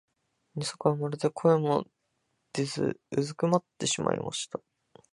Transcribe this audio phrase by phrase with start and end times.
[0.55, 1.85] 二疋はまるで声も
[2.53, 4.59] 出ず居すくまってしまいました。